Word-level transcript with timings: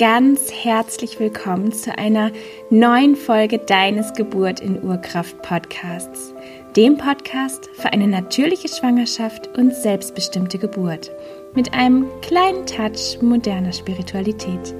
Ganz 0.00 0.50
herzlich 0.50 1.20
willkommen 1.20 1.72
zu 1.72 1.98
einer 1.98 2.30
neuen 2.70 3.16
Folge 3.16 3.58
deines 3.58 4.14
Geburt 4.14 4.60
in 4.60 4.82
Urkraft 4.82 5.42
Podcasts, 5.42 6.32
dem 6.74 6.96
Podcast 6.96 7.68
für 7.74 7.92
eine 7.92 8.06
natürliche 8.06 8.68
Schwangerschaft 8.68 9.48
und 9.58 9.74
selbstbestimmte 9.74 10.56
Geburt 10.56 11.10
mit 11.54 11.74
einem 11.74 12.06
kleinen 12.22 12.64
Touch 12.64 13.20
moderner 13.20 13.74
Spiritualität. 13.74 14.74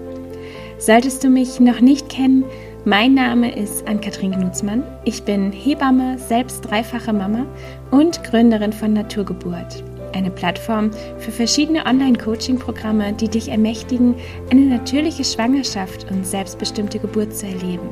Solltest 0.79 1.23
du 1.23 1.29
mich 1.29 1.61
noch 1.61 1.83
nicht 1.83 2.09
kennen, 2.09 2.47
mein 2.87 3.13
Name 3.13 3.55
ist 3.55 3.87
Ann-Kathrin 3.87 4.33
Knutzmann. 4.33 4.83
Ich 5.05 5.25
bin 5.25 5.53
Hebamme, 5.53 6.19
selbst 6.19 6.63
dreifache 6.63 7.13
Mama 7.13 7.45
und 7.91 8.25
Gründerin 8.25 8.73
von 8.73 8.95
Naturgeburt 8.95 9.85
eine 10.15 10.31
Plattform 10.31 10.91
für 11.19 11.31
verschiedene 11.31 11.87
Online-Coaching-Programme, 11.87 13.13
die 13.13 13.29
dich 13.29 13.49
ermächtigen, 13.49 14.15
eine 14.51 14.63
natürliche 14.63 15.25
Schwangerschaft 15.25 16.11
und 16.11 16.27
selbstbestimmte 16.27 16.99
Geburt 16.99 17.35
zu 17.35 17.47
erleben. 17.47 17.89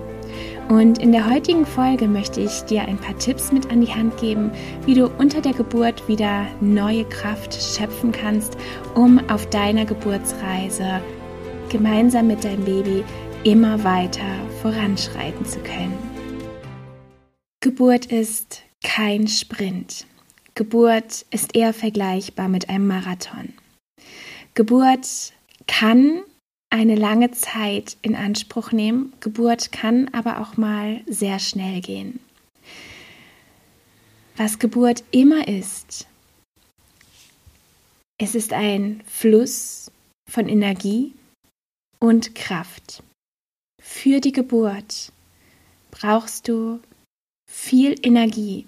Und 0.69 0.99
in 0.99 1.13
der 1.13 1.29
heutigen 1.29 1.65
Folge 1.65 2.07
möchte 2.07 2.41
ich 2.41 2.61
dir 2.63 2.83
ein 2.83 2.99
paar 2.99 3.17
Tipps 3.19 3.53
mit 3.53 3.71
an 3.71 3.81
die 3.81 3.93
Hand 3.93 4.19
geben, 4.19 4.51
wie 4.85 4.95
du 4.95 5.09
unter 5.19 5.41
der 5.41 5.55
Geburt 5.55 6.07
wieder 6.09 6.47
neue 6.61 7.05
Kraft 7.05 7.55
schöpfen 7.55 8.13
kannst, 8.13 8.57
um 8.95 9.19
auf 9.31 9.49
deiner 9.49 9.87
Geburtsreise 9.87 11.01
gemeinsam 11.71 12.27
mit 12.27 12.45
deinem 12.45 12.65
Baby 12.65 13.05
immer 13.45 13.83
weiter 13.83 14.21
voranschreiten 14.61 15.45
zu 15.47 15.59
können. 15.61 15.97
Geburt 17.61 18.07
ist 18.07 18.63
kein 18.85 19.27
Sprint. 19.27 20.07
Geburt 20.59 21.25
ist 21.31 21.55
eher 21.55 21.73
vergleichbar 21.73 22.49
mit 22.49 22.69
einem 22.69 22.89
Marathon. 22.89 23.53
Geburt 24.55 25.33
kann 25.69 26.25
eine 26.69 26.97
lange 26.97 27.31
Zeit 27.31 27.97
in 28.03 28.17
Anspruch 28.17 28.73
nehmen. 28.73 29.13
Geburt 29.21 29.71
kann 29.71 30.09
aber 30.09 30.41
auch 30.41 30.57
mal 30.57 31.01
sehr 31.07 31.39
schnell 31.39 31.81
gehen. 31.81 32.19
Was 34.37 34.59
Geburt 34.59 35.05
immer 35.13 35.47
ist, 35.47 36.09
es 38.21 38.35
ist 38.35 38.53
ein 38.53 39.05
Fluss 39.07 39.93
von 40.29 40.49
Energie 40.49 41.15
und 42.01 42.35
Kraft. 42.35 43.05
Für 43.81 44.19
die 44.21 44.33
Geburt 44.33 45.13
brauchst 45.93 46.49
du 46.49 46.81
viel 47.49 47.95
Energie, 48.03 48.67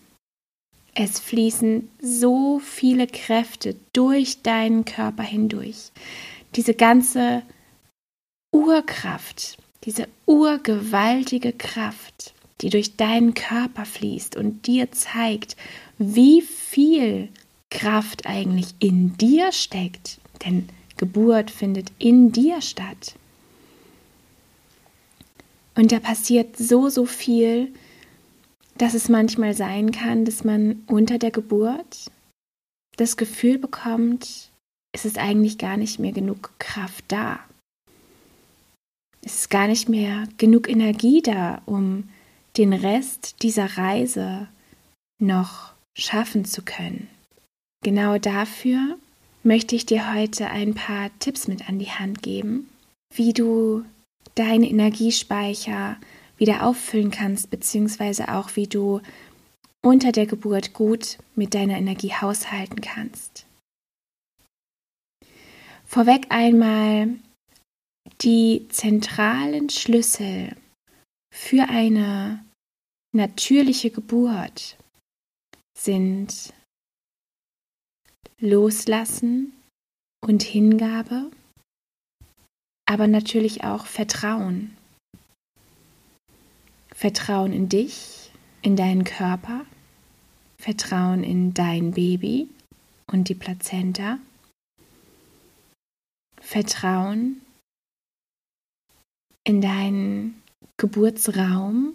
es 0.94 1.20
fließen 1.20 1.90
so 2.00 2.58
viele 2.58 3.06
Kräfte 3.06 3.76
durch 3.92 4.42
deinen 4.42 4.84
Körper 4.84 5.22
hindurch. 5.22 5.90
Diese 6.56 6.74
ganze 6.74 7.42
Urkraft, 8.52 9.58
diese 9.84 10.08
urgewaltige 10.26 11.52
Kraft, 11.52 12.34
die 12.60 12.70
durch 12.70 12.96
deinen 12.96 13.34
Körper 13.34 13.84
fließt 13.84 14.36
und 14.36 14.66
dir 14.66 14.90
zeigt, 14.92 15.56
wie 15.98 16.42
viel 16.42 17.28
Kraft 17.70 18.26
eigentlich 18.26 18.74
in 18.80 19.16
dir 19.16 19.52
steckt. 19.52 20.18
Denn 20.44 20.68
Geburt 20.96 21.50
findet 21.50 21.92
in 21.98 22.32
dir 22.32 22.60
statt. 22.60 23.14
Und 25.74 25.92
da 25.92 26.00
passiert 26.00 26.56
so, 26.58 26.88
so 26.88 27.06
viel, 27.06 27.72
dass 28.80 28.94
es 28.94 29.10
manchmal 29.10 29.52
sein 29.52 29.92
kann, 29.92 30.24
dass 30.24 30.42
man 30.42 30.82
unter 30.86 31.18
der 31.18 31.30
Geburt 31.30 32.10
das 32.96 33.18
Gefühl 33.18 33.58
bekommt, 33.58 34.50
es 34.92 35.04
ist 35.04 35.18
eigentlich 35.18 35.58
gar 35.58 35.76
nicht 35.76 35.98
mehr 35.98 36.12
genug 36.12 36.54
Kraft 36.58 37.04
da. 37.08 37.40
Es 39.22 39.40
ist 39.40 39.50
gar 39.50 39.68
nicht 39.68 39.90
mehr 39.90 40.26
genug 40.38 40.66
Energie 40.66 41.20
da, 41.20 41.60
um 41.66 42.08
den 42.56 42.72
Rest 42.72 43.42
dieser 43.42 43.76
Reise 43.76 44.48
noch 45.20 45.74
schaffen 45.94 46.46
zu 46.46 46.62
können. 46.62 47.08
Genau 47.84 48.16
dafür 48.16 48.96
möchte 49.42 49.76
ich 49.76 49.84
dir 49.84 50.14
heute 50.14 50.48
ein 50.48 50.74
paar 50.74 51.10
Tipps 51.18 51.48
mit 51.48 51.68
an 51.68 51.78
die 51.78 51.90
Hand 51.90 52.22
geben, 52.22 52.70
wie 53.14 53.34
du 53.34 53.84
deine 54.36 54.70
Energiespeicher 54.70 55.98
wieder 56.40 56.66
auffüllen 56.66 57.10
kannst, 57.10 57.50
beziehungsweise 57.50 58.32
auch 58.32 58.56
wie 58.56 58.66
du 58.66 59.00
unter 59.82 60.10
der 60.10 60.26
Geburt 60.26 60.72
gut 60.72 61.18
mit 61.36 61.54
deiner 61.54 61.76
Energie 61.78 62.12
haushalten 62.12 62.80
kannst. 62.80 63.46
Vorweg 65.86 66.26
einmal 66.30 67.14
die 68.22 68.66
zentralen 68.68 69.70
Schlüssel 69.70 70.56
für 71.32 71.68
eine 71.68 72.44
natürliche 73.12 73.90
Geburt 73.90 74.76
sind 75.76 76.52
Loslassen 78.38 79.52
und 80.22 80.42
Hingabe, 80.42 81.30
aber 82.86 83.06
natürlich 83.06 83.64
auch 83.64 83.86
Vertrauen. 83.86 84.76
Vertrauen 87.00 87.54
in 87.54 87.70
dich, 87.70 88.30
in 88.60 88.76
deinen 88.76 89.04
Körper, 89.04 89.64
Vertrauen 90.58 91.24
in 91.24 91.54
dein 91.54 91.92
Baby 91.92 92.46
und 93.06 93.30
die 93.30 93.34
Plazenta, 93.34 94.18
Vertrauen 96.42 97.40
in 99.44 99.62
deinen 99.62 100.42
Geburtsraum. 100.76 101.94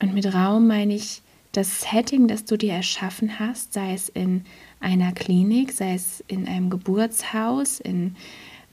Und 0.00 0.14
mit 0.14 0.32
Raum 0.32 0.68
meine 0.68 0.94
ich 0.94 1.22
das 1.50 1.80
Setting, 1.80 2.28
das 2.28 2.44
du 2.44 2.56
dir 2.56 2.74
erschaffen 2.74 3.40
hast, 3.40 3.72
sei 3.72 3.92
es 3.92 4.08
in 4.08 4.44
einer 4.78 5.10
Klinik, 5.10 5.72
sei 5.72 5.94
es 5.94 6.22
in 6.28 6.46
einem 6.46 6.70
Geburtshaus, 6.70 7.80
in, 7.80 8.14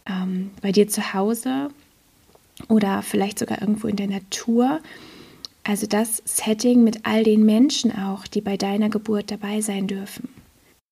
ähm, 0.06 0.52
bei 0.62 0.72
dir 0.72 0.88
zu 0.88 1.16
Hause 1.16 1.72
oder 2.68 3.02
vielleicht 3.02 3.40
sogar 3.40 3.62
irgendwo 3.62 3.88
in 3.88 3.96
der 3.96 4.08
Natur. 4.08 4.82
Also 5.64 5.86
das 5.88 6.22
Setting 6.26 6.84
mit 6.84 7.06
all 7.06 7.24
den 7.24 7.46
Menschen 7.46 7.92
auch, 7.92 8.26
die 8.28 8.42
bei 8.42 8.58
deiner 8.58 8.90
Geburt 8.90 9.32
dabei 9.32 9.62
sein 9.62 9.88
dürfen. 9.88 10.30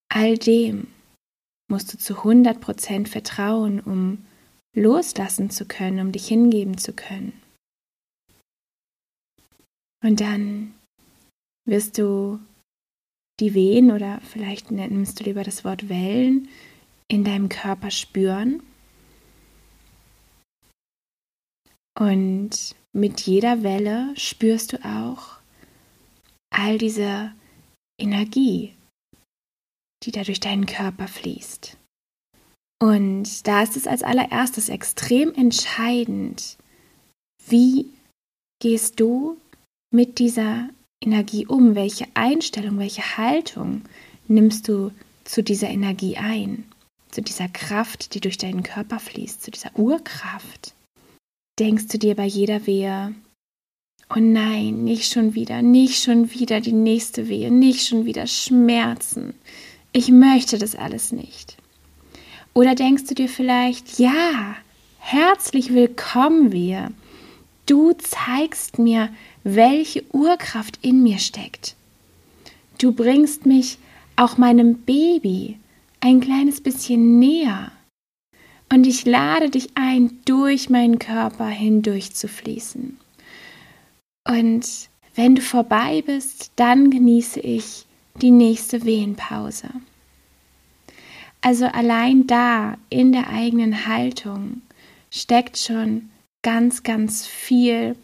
All 0.09 0.37
dem 0.37 0.87
musst 1.69 1.93
du 1.93 1.97
zu 1.97 2.15
100% 2.15 3.07
vertrauen, 3.07 3.79
um 3.79 4.25
loslassen 4.75 5.49
zu 5.49 5.65
können, 5.65 5.99
um 5.99 6.11
dich 6.11 6.27
hingeben 6.27 6.77
zu 6.77 6.93
können. 6.93 7.33
Und 10.03 10.21
dann 10.21 10.73
wirst 11.65 11.97
du 11.97 12.39
die 13.39 13.53
Wehen 13.53 13.91
oder 13.91 14.19
vielleicht 14.21 14.71
nimmst 14.71 15.19
du 15.19 15.23
lieber 15.23 15.43
das 15.43 15.63
Wort 15.63 15.89
Wellen 15.89 16.47
in 17.07 17.23
deinem 17.23 17.49
Körper 17.49 17.91
spüren 17.91 18.61
Und 21.99 22.75
mit 22.93 23.21
jeder 23.21 23.61
Welle 23.61 24.13
spürst 24.15 24.73
du 24.73 24.85
auch 24.85 25.37
all 26.49 26.77
diese 26.77 27.33
Energie, 27.99 28.73
die 30.03 30.11
da 30.11 30.23
durch 30.23 30.39
deinen 30.39 30.65
Körper 30.65 31.09
fließt. 31.09 31.77
Und 32.81 33.45
da 33.45 33.61
ist 33.61 33.75
es 33.75 33.85
als 33.85 34.03
allererstes 34.03 34.69
extrem 34.69 35.33
entscheidend, 35.33 36.57
wie 37.45 37.87
gehst 38.61 39.01
du 39.01 39.37
mit 39.91 40.19
dieser 40.19 40.69
Energie 41.03 41.45
um? 41.45 41.75
Welche 41.75 42.07
Einstellung, 42.13 42.77
welche 42.79 43.17
Haltung 43.17 43.81
nimmst 44.29 44.69
du 44.69 44.91
zu 45.25 45.43
dieser 45.43 45.67
Energie 45.67 46.15
ein? 46.15 46.63
Zu 47.11 47.21
dieser 47.21 47.49
Kraft, 47.49 48.13
die 48.13 48.21
durch 48.21 48.37
deinen 48.37 48.63
Körper 48.63 48.99
fließt, 48.99 49.43
zu 49.43 49.51
dieser 49.51 49.77
Urkraft? 49.77 50.73
Denkst 51.59 51.87
du 51.87 51.97
dir 51.97 52.15
bei 52.15 52.25
jeder 52.25 52.65
Wehe, 52.65 53.13
oh 54.09 54.19
nein, 54.19 54.83
nicht 54.83 55.11
schon 55.11 55.35
wieder, 55.35 55.61
nicht 55.61 56.01
schon 56.01 56.31
wieder 56.31 56.61
die 56.61 56.73
nächste 56.73 57.27
Wehe, 57.27 57.51
nicht 57.51 57.85
schon 57.85 58.05
wieder 58.05 58.27
Schmerzen. 58.27 59.33
Ich 59.91 60.09
möchte 60.09 60.57
das 60.57 60.75
alles 60.75 61.11
nicht. 61.11 61.57
Oder 62.53 62.75
denkst 62.75 63.05
du 63.05 63.15
dir 63.15 63.29
vielleicht, 63.29 63.99
ja, 63.99 64.55
herzlich 64.99 65.73
willkommen 65.73 66.51
wir. 66.51 66.91
Du 67.65 67.93
zeigst 67.93 68.79
mir, 68.79 69.09
welche 69.43 70.03
Urkraft 70.13 70.79
in 70.81 71.03
mir 71.03 71.19
steckt. 71.19 71.75
Du 72.79 72.93
bringst 72.93 73.45
mich 73.45 73.77
auch 74.15 74.37
meinem 74.37 74.79
Baby 74.79 75.59
ein 75.99 76.21
kleines 76.21 76.61
bisschen 76.61 77.19
näher. 77.19 77.71
Und 78.71 78.85
ich 78.85 79.05
lade 79.05 79.49
dich 79.49 79.69
ein, 79.75 80.19
durch 80.25 80.69
meinen 80.69 80.99
Körper 80.99 81.47
hindurch 81.47 82.13
zu 82.13 82.27
fließen. 82.27 82.97
Und 84.27 84.89
wenn 85.15 85.35
du 85.35 85.41
vorbei 85.41 86.03
bist, 86.05 86.51
dann 86.55 86.91
genieße 86.91 87.39
ich 87.39 87.85
die 88.21 88.31
nächste 88.31 88.85
Wehenpause. 88.85 89.69
Also 91.41 91.65
allein 91.65 92.27
da 92.27 92.77
in 92.89 93.11
der 93.11 93.29
eigenen 93.29 93.87
Haltung 93.87 94.61
steckt 95.09 95.57
schon 95.57 96.09
ganz, 96.41 96.83
ganz 96.83 97.25
viel 97.25 97.95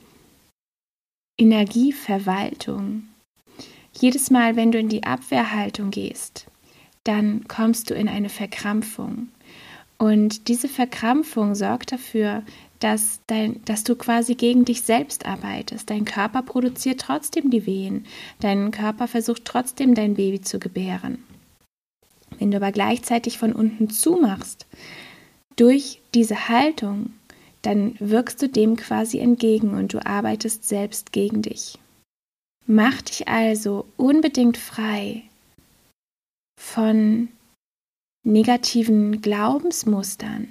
Energieverwaltung. 1.38 3.04
Jedes 3.94 4.32
Mal, 4.32 4.56
wenn 4.56 4.72
du 4.72 4.80
in 4.80 4.90
die 4.90 5.04
Abwehrhaltung 5.04 5.92
gehst, 5.92 6.48
dann 7.04 7.48
kommst 7.48 7.90
du 7.90 7.94
in 7.94 8.10
eine 8.10 8.30
Verkrampfung. 8.30 9.30
Und 9.98 10.48
diese 10.48 10.68
Verkrampfung 10.68 11.56
sorgt 11.56 11.92
dafür, 11.92 12.44
dass, 12.80 13.22
dein, 13.28 13.64
dass 13.66 13.84
du 13.84 13.96
quasi 13.96 14.36
gegen 14.36 14.66
dich 14.66 14.82
selbst 14.82 15.26
arbeitest. 15.26 15.90
Dein 15.90 16.06
Körper 16.06 16.42
produziert 16.42 17.02
trotzdem 17.02 17.50
die 17.50 17.66
Wehen. 17.66 18.06
Dein 18.42 18.72
Körper 18.72 19.08
versucht 19.08 19.46
trotzdem 19.46 19.96
dein 19.96 20.16
Baby 20.16 20.42
zu 20.42 20.60
gebären. 20.60 21.24
Wenn 22.38 22.52
du 22.52 22.58
aber 22.58 22.72
gleichzeitig 22.72 23.38
von 23.38 23.54
unten 23.54 23.90
zumachst, 23.90 24.66
durch 25.56 26.02
diese 26.14 26.50
Haltung, 26.50 27.14
dann 27.62 27.96
wirkst 28.00 28.42
du 28.42 28.50
dem 28.50 28.76
quasi 28.76 29.20
entgegen 29.20 29.74
und 29.74 29.94
du 29.94 30.06
arbeitest 30.06 30.68
selbst 30.68 31.14
gegen 31.14 31.42
dich. 31.42 31.80
Mach 32.68 33.02
dich 33.02 33.28
also 33.28 33.86
unbedingt 33.96 34.58
frei 34.58 35.24
von 36.60 37.30
negativen 38.26 39.22
Glaubensmustern. 39.22 40.48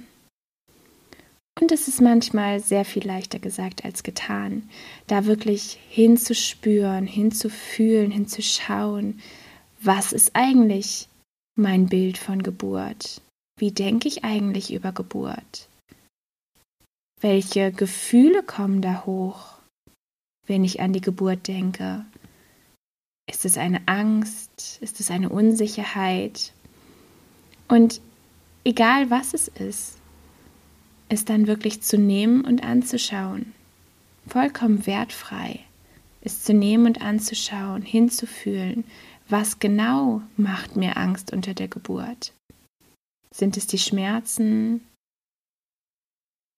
Und 1.60 1.72
es 1.72 1.88
ist 1.88 2.00
manchmal 2.00 2.60
sehr 2.60 2.84
viel 2.84 3.04
leichter 3.04 3.38
gesagt 3.38 3.84
als 3.84 4.02
getan, 4.02 4.68
da 5.06 5.26
wirklich 5.26 5.78
hinzuspüren, 5.88 7.06
hinzufühlen, 7.06 8.10
hinzuschauen, 8.10 9.20
was 9.80 10.12
ist 10.12 10.30
eigentlich 10.34 11.08
mein 11.56 11.86
Bild 11.86 12.16
von 12.16 12.42
Geburt? 12.42 13.20
Wie 13.58 13.70
denke 13.70 14.08
ich 14.08 14.24
eigentlich 14.24 14.72
über 14.72 14.92
Geburt? 14.92 15.68
Welche 17.20 17.70
Gefühle 17.72 18.42
kommen 18.42 18.82
da 18.82 19.04
hoch, 19.04 19.58
wenn 20.46 20.64
ich 20.64 20.80
an 20.80 20.92
die 20.92 21.00
Geburt 21.00 21.48
denke? 21.48 22.04
Ist 23.28 23.44
es 23.44 23.58
eine 23.58 23.86
Angst? 23.86 24.78
Ist 24.80 25.00
es 25.00 25.10
eine 25.10 25.28
Unsicherheit? 25.28 26.52
Und 27.68 28.00
egal 28.64 29.10
was 29.10 29.34
es 29.34 29.48
ist, 29.48 29.98
es 31.08 31.24
dann 31.24 31.46
wirklich 31.46 31.82
zu 31.82 31.98
nehmen 31.98 32.44
und 32.44 32.64
anzuschauen, 32.64 33.52
vollkommen 34.26 34.86
wertfrei, 34.86 35.60
es 36.20 36.42
zu 36.42 36.54
nehmen 36.54 36.86
und 36.86 37.02
anzuschauen, 37.02 37.82
hinzufühlen, 37.82 38.84
was 39.28 39.58
genau 39.58 40.22
macht 40.36 40.76
mir 40.76 40.96
Angst 40.96 41.32
unter 41.32 41.54
der 41.54 41.68
Geburt? 41.68 42.32
Sind 43.30 43.56
es 43.56 43.66
die 43.66 43.78
Schmerzen? 43.78 44.86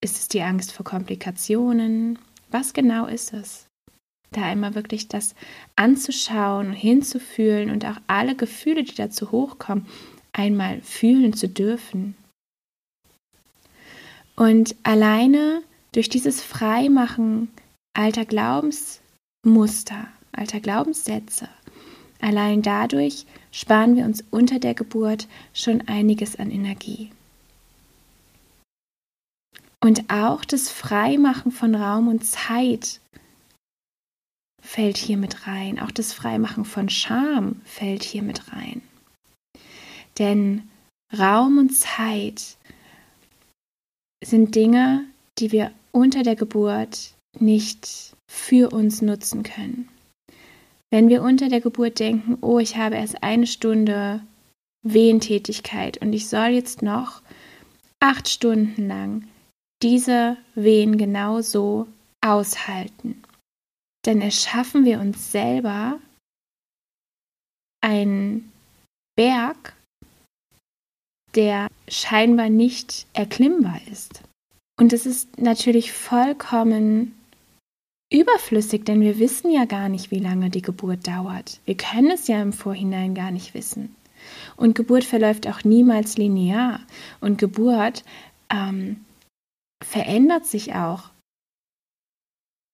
Ist 0.02 0.18
es 0.18 0.28
die 0.28 0.42
Angst 0.42 0.72
vor 0.72 0.84
Komplikationen? 0.84 2.18
Was 2.50 2.72
genau 2.72 3.06
ist 3.06 3.32
es? 3.32 3.66
Da 4.32 4.42
einmal 4.42 4.74
wirklich 4.74 5.08
das 5.08 5.34
anzuschauen, 5.76 6.72
hinzufühlen 6.72 7.70
und 7.70 7.84
auch 7.84 7.96
alle 8.06 8.34
Gefühle, 8.34 8.82
die 8.82 8.94
dazu 8.94 9.30
hochkommen, 9.30 9.86
einmal 10.36 10.80
fühlen 10.82 11.32
zu 11.32 11.48
dürfen. 11.48 12.14
Und 14.36 14.76
alleine 14.82 15.62
durch 15.92 16.08
dieses 16.08 16.42
Freimachen 16.42 17.48
alter 17.94 18.26
Glaubensmuster, 18.26 20.08
alter 20.32 20.60
Glaubenssätze, 20.60 21.48
allein 22.20 22.60
dadurch 22.60 23.24
sparen 23.50 23.96
wir 23.96 24.04
uns 24.04 24.22
unter 24.30 24.58
der 24.58 24.74
Geburt 24.74 25.26
schon 25.54 25.88
einiges 25.88 26.36
an 26.38 26.50
Energie. 26.50 27.10
Und 29.80 30.10
auch 30.10 30.44
das 30.44 30.68
Freimachen 30.68 31.52
von 31.52 31.74
Raum 31.74 32.08
und 32.08 32.26
Zeit 32.26 33.00
fällt 34.60 34.96
hier 34.96 35.16
mit 35.16 35.46
rein. 35.46 35.78
Auch 35.78 35.92
das 35.92 36.12
Freimachen 36.12 36.64
von 36.64 36.88
Scham 36.88 37.60
fällt 37.64 38.02
hier 38.02 38.22
mit 38.22 38.52
rein. 38.52 38.82
Denn 40.18 40.68
Raum 41.16 41.58
und 41.58 41.70
Zeit 41.70 42.56
sind 44.24 44.54
Dinge, 44.54 45.04
die 45.38 45.52
wir 45.52 45.72
unter 45.92 46.22
der 46.22 46.36
Geburt 46.36 47.14
nicht 47.38 48.14
für 48.28 48.72
uns 48.72 49.02
nutzen 49.02 49.42
können. 49.42 49.88
Wenn 50.90 51.08
wir 51.08 51.22
unter 51.22 51.48
der 51.48 51.60
Geburt 51.60 51.98
denken, 51.98 52.38
oh, 52.40 52.58
ich 52.58 52.76
habe 52.76 52.96
erst 52.96 53.22
eine 53.22 53.46
Stunde 53.46 54.22
Wehentätigkeit 54.82 55.98
und 55.98 56.12
ich 56.12 56.28
soll 56.28 56.48
jetzt 56.48 56.82
noch 56.82 57.22
acht 58.00 58.28
Stunden 58.28 58.86
lang 58.86 59.28
diese 59.82 60.36
Wehen 60.54 60.96
genauso 60.96 61.86
aushalten, 62.24 63.22
dann 64.02 64.20
erschaffen 64.20 64.84
wir 64.84 65.00
uns 65.00 65.32
selber 65.32 65.98
einen 67.80 68.52
Berg, 69.16 69.75
der 71.36 71.68
scheinbar 71.88 72.48
nicht 72.48 73.06
erklimmbar 73.12 73.80
ist. 73.90 74.22
Und 74.78 74.92
es 74.92 75.06
ist 75.06 75.38
natürlich 75.40 75.92
vollkommen 75.92 77.14
überflüssig, 78.12 78.84
denn 78.84 79.00
wir 79.00 79.18
wissen 79.18 79.50
ja 79.50 79.64
gar 79.64 79.88
nicht, 79.88 80.10
wie 80.10 80.18
lange 80.18 80.50
die 80.50 80.62
Geburt 80.62 81.06
dauert. 81.06 81.60
Wir 81.64 81.76
können 81.76 82.10
es 82.10 82.28
ja 82.28 82.40
im 82.40 82.52
Vorhinein 82.52 83.14
gar 83.14 83.30
nicht 83.30 83.54
wissen. 83.54 83.94
Und 84.56 84.74
Geburt 84.74 85.04
verläuft 85.04 85.46
auch 85.46 85.64
niemals 85.64 86.16
linear. 86.16 86.80
Und 87.20 87.38
Geburt 87.38 88.04
ähm, 88.50 89.04
verändert 89.84 90.46
sich 90.46 90.75
auch 90.75 91.11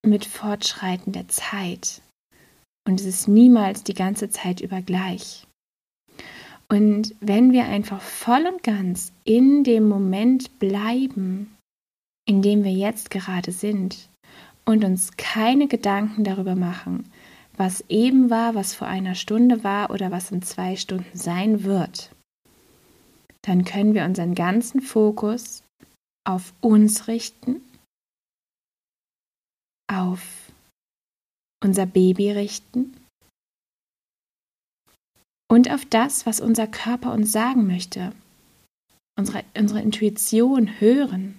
mit 0.04 0.24
Fortschreiten 0.24 1.12
der 1.12 1.28
Zeit. 1.28 2.02
Und 2.86 3.00
es 3.00 3.06
ist 3.06 3.28
niemals 3.28 3.84
die 3.84 3.94
ganze 3.94 4.28
Zeit 4.28 4.60
über 4.60 4.82
gleich. 4.82 5.46
Und 6.72 7.14
wenn 7.20 7.52
wir 7.52 7.66
einfach 7.66 8.00
voll 8.00 8.46
und 8.46 8.62
ganz 8.62 9.12
in 9.24 9.62
dem 9.62 9.90
Moment 9.90 10.58
bleiben, 10.58 11.54
in 12.26 12.40
dem 12.40 12.64
wir 12.64 12.72
jetzt 12.72 13.10
gerade 13.10 13.52
sind 13.52 14.08
und 14.64 14.82
uns 14.82 15.18
keine 15.18 15.68
Gedanken 15.68 16.24
darüber 16.24 16.56
machen, 16.56 17.12
was 17.58 17.84
eben 17.90 18.30
war, 18.30 18.54
was 18.54 18.74
vor 18.74 18.86
einer 18.88 19.14
Stunde 19.14 19.62
war 19.62 19.90
oder 19.90 20.10
was 20.10 20.30
in 20.30 20.40
zwei 20.40 20.76
Stunden 20.76 21.14
sein 21.14 21.64
wird, 21.64 22.10
dann 23.42 23.66
können 23.66 23.92
wir 23.92 24.06
unseren 24.06 24.34
ganzen 24.34 24.80
Fokus 24.80 25.64
auf 26.24 26.54
uns 26.62 27.06
richten, 27.06 27.60
auf 29.92 30.22
unser 31.62 31.84
Baby 31.84 32.30
richten 32.30 32.96
und 35.52 35.70
auf 35.70 35.84
das, 35.84 36.24
was 36.24 36.40
unser 36.40 36.66
Körper 36.66 37.12
uns 37.12 37.30
sagen 37.30 37.66
möchte. 37.66 38.12
Unsere, 39.18 39.44
unsere 39.54 39.82
Intuition 39.82 40.80
hören. 40.80 41.34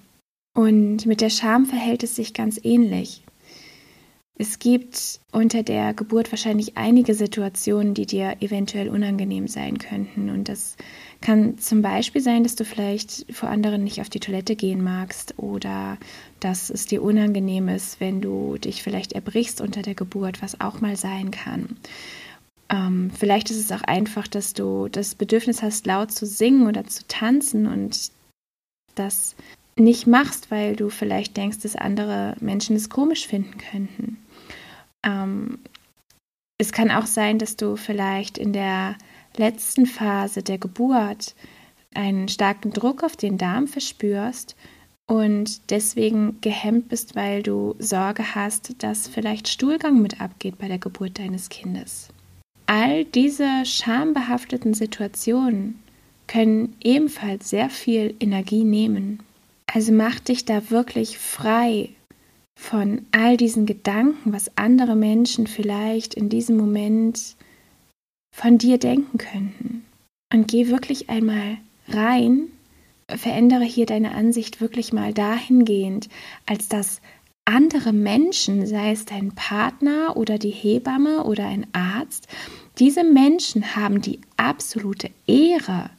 Und 0.55 1.07
mit 1.07 1.19
der 1.19 1.31
Scham 1.31 1.65
verhält 1.65 2.03
es 2.03 2.15
sich 2.15 2.35
ganz 2.35 2.59
ähnlich. 2.63 3.23
Es 4.35 4.59
gibt 4.59 5.19
unter 5.31 5.63
der 5.63 5.95
Geburt 5.95 6.31
wahrscheinlich 6.31 6.77
einige 6.77 7.15
Situationen, 7.15 7.95
die 7.95 8.05
dir 8.05 8.37
eventuell 8.39 8.89
unangenehm 8.89 9.47
sein 9.47 9.79
könnten. 9.79 10.29
Und 10.29 10.47
das 10.47 10.75
kann 11.19 11.57
zum 11.57 11.81
Beispiel 11.81 12.21
sein, 12.21 12.43
dass 12.43 12.55
du 12.55 12.65
vielleicht 12.65 13.33
vor 13.33 13.49
anderen 13.49 13.83
nicht 13.83 13.99
auf 13.99 14.09
die 14.09 14.19
Toilette 14.19 14.55
gehen 14.55 14.83
magst 14.83 15.39
oder 15.39 15.97
dass 16.39 16.69
es 16.69 16.85
dir 16.85 17.01
unangenehm 17.01 17.67
ist, 17.67 17.99
wenn 17.99 18.21
du 18.21 18.59
dich 18.59 18.83
vielleicht 18.83 19.13
erbrichst 19.13 19.59
unter 19.59 19.81
der 19.81 19.95
Geburt, 19.95 20.43
was 20.43 20.61
auch 20.61 20.81
mal 20.81 20.97
sein 20.97 21.31
kann. 21.31 21.77
Ähm, 22.69 23.11
vielleicht 23.11 23.49
ist 23.51 23.59
es 23.59 23.71
auch 23.71 23.83
einfach, 23.83 24.27
dass 24.27 24.53
du 24.53 24.87
das 24.87 25.15
Bedürfnis 25.15 25.61
hast, 25.61 25.85
laut 25.85 26.11
zu 26.11 26.25
singen 26.25 26.67
oder 26.67 26.85
zu 26.85 27.05
tanzen 27.07 27.67
und 27.67 28.11
das 28.95 29.35
nicht 29.75 30.07
machst, 30.07 30.51
weil 30.51 30.75
du 30.75 30.89
vielleicht 30.89 31.35
denkst, 31.35 31.59
dass 31.59 31.75
andere 31.75 32.35
Menschen 32.39 32.75
es 32.75 32.89
komisch 32.89 33.27
finden 33.27 33.57
könnten. 33.57 34.17
Ähm, 35.03 35.59
es 36.59 36.71
kann 36.71 36.91
auch 36.91 37.07
sein, 37.07 37.39
dass 37.39 37.55
du 37.55 37.75
vielleicht 37.75 38.37
in 38.37 38.53
der 38.53 38.95
letzten 39.35 39.85
Phase 39.85 40.43
der 40.43 40.59
Geburt 40.59 41.35
einen 41.93 42.27
starken 42.27 42.71
Druck 42.71 43.03
auf 43.03 43.17
den 43.17 43.37
Darm 43.37 43.67
verspürst 43.67 44.55
und 45.07 45.69
deswegen 45.71 46.39
gehemmt 46.41 46.89
bist, 46.89 47.15
weil 47.15 47.43
du 47.43 47.75
Sorge 47.79 48.35
hast, 48.35 48.81
dass 48.83 49.07
vielleicht 49.07 49.47
Stuhlgang 49.47 50.01
mit 50.01 50.21
abgeht 50.21 50.57
bei 50.57 50.67
der 50.67 50.79
Geburt 50.79 51.19
deines 51.19 51.49
Kindes. 51.49 52.09
All 52.75 53.05
diese 53.05 53.67
schambehafteten 53.67 54.73
Situationen 54.73 55.79
können 56.25 56.75
ebenfalls 56.83 57.51
sehr 57.51 57.69
viel 57.69 58.15
Energie 58.19 58.63
nehmen. 58.63 59.19
Also 59.71 59.91
mach 59.91 60.19
dich 60.19 60.45
da 60.45 60.71
wirklich 60.71 61.19
frei 61.19 61.89
von 62.59 63.05
all 63.11 63.37
diesen 63.37 63.67
Gedanken, 63.67 64.33
was 64.33 64.57
andere 64.57 64.95
Menschen 64.95 65.45
vielleicht 65.45 66.15
in 66.15 66.29
diesem 66.29 66.57
Moment 66.57 67.35
von 68.35 68.57
dir 68.57 68.79
denken 68.79 69.19
könnten. 69.19 69.85
Und 70.33 70.47
geh 70.47 70.69
wirklich 70.69 71.11
einmal 71.11 71.59
rein, 71.89 72.47
verändere 73.07 73.65
hier 73.65 73.85
deine 73.85 74.15
Ansicht 74.15 74.61
wirklich 74.61 74.91
mal 74.91 75.13
dahingehend, 75.13 76.09
als 76.47 76.69
dass 76.69 77.01
andere 77.45 77.93
Menschen, 77.93 78.65
sei 78.65 78.91
es 78.91 79.05
dein 79.05 79.33
Partner 79.35 80.15
oder 80.15 80.37
die 80.37 80.51
Hebamme 80.51 81.23
oder 81.25 81.45
ein 81.45 81.67
Arzt, 81.73 82.27
diese 82.79 83.03
Menschen 83.03 83.75
haben 83.75 84.01
die 84.01 84.19
absolute 84.37 85.11
Ehre, 85.27 85.89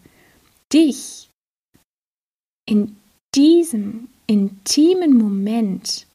dich 0.73 1.29
in 2.67 2.97
diesem 3.35 4.09
intimen 4.27 5.17
Moment 5.17 6.07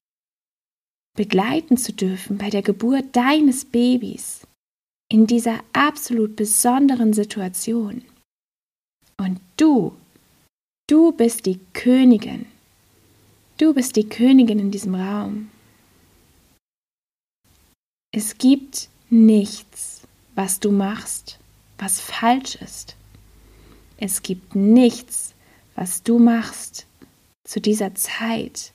begleiten 1.15 1.77
zu 1.77 1.93
dürfen 1.93 2.37
bei 2.37 2.49
der 2.49 2.61
Geburt 2.61 3.15
deines 3.15 3.65
Babys 3.65 4.47
in 5.11 5.27
dieser 5.27 5.59
absolut 5.73 6.35
besonderen 6.35 7.13
Situation. 7.13 8.03
Und 9.17 9.39
du, 9.57 9.95
du 10.87 11.11
bist 11.11 11.45
die 11.45 11.59
Königin. 11.73 12.45
Du 13.59 13.73
bist 13.73 13.97
die 13.97 14.07
Königin 14.07 14.57
in 14.57 14.71
diesem 14.71 14.95
Raum. 14.95 15.51
Es 18.13 18.37
gibt 18.37 18.87
nichts, 19.09 20.07
was 20.33 20.61
du 20.61 20.71
machst, 20.71 21.39
was 21.77 21.99
falsch 21.99 22.55
ist. 22.55 22.95
Es 23.97 24.23
gibt 24.23 24.55
nichts, 24.55 25.33
was 25.75 26.03
du 26.03 26.19
machst 26.19 26.87
zu 27.43 27.59
dieser 27.59 27.93
Zeit, 27.95 28.71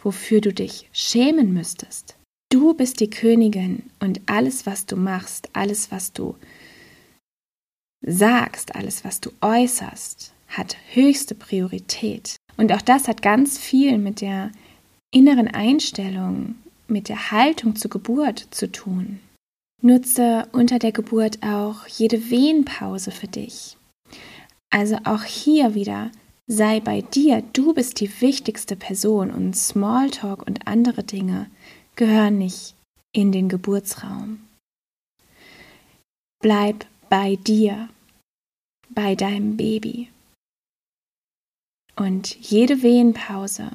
wofür 0.00 0.40
du 0.40 0.52
dich 0.52 0.88
schämen 0.92 1.52
müsstest. 1.52 2.14
Du 2.52 2.74
bist 2.74 3.00
die 3.00 3.10
Königin 3.10 3.90
und 3.98 4.20
alles, 4.26 4.64
was 4.64 4.86
du 4.86 4.94
machst, 4.94 5.48
alles, 5.54 5.90
was 5.90 6.12
du 6.12 6.36
sagst, 8.06 8.76
alles, 8.76 9.04
was 9.04 9.20
du 9.20 9.32
äußerst, 9.40 10.32
hat 10.46 10.76
höchste 10.92 11.34
Priorität. 11.34 12.36
Und 12.60 12.72
auch 12.72 12.82
das 12.82 13.08
hat 13.08 13.22
ganz 13.22 13.56
viel 13.56 13.96
mit 13.96 14.20
der 14.20 14.50
inneren 15.14 15.48
Einstellung, 15.48 16.56
mit 16.88 17.08
der 17.08 17.30
Haltung 17.30 17.74
zur 17.74 17.90
Geburt 17.90 18.48
zu 18.50 18.70
tun. 18.70 19.18
Nutze 19.80 20.46
unter 20.52 20.78
der 20.78 20.92
Geburt 20.92 21.42
auch 21.42 21.86
jede 21.86 22.28
Wehenpause 22.28 23.12
für 23.12 23.28
dich. 23.28 23.78
Also 24.68 24.98
auch 25.04 25.22
hier 25.22 25.74
wieder 25.74 26.10
sei 26.48 26.80
bei 26.80 27.00
dir, 27.00 27.42
du 27.54 27.72
bist 27.72 27.98
die 27.98 28.20
wichtigste 28.20 28.76
Person 28.76 29.30
und 29.30 29.56
Smalltalk 29.56 30.46
und 30.46 30.66
andere 30.66 31.02
Dinge 31.02 31.46
gehören 31.96 32.36
nicht 32.36 32.74
in 33.12 33.32
den 33.32 33.48
Geburtsraum. 33.48 34.38
Bleib 36.42 36.84
bei 37.08 37.36
dir, 37.36 37.88
bei 38.90 39.14
deinem 39.14 39.56
Baby. 39.56 40.10
Und 42.00 42.34
jede 42.34 42.82
Wehenpause 42.82 43.70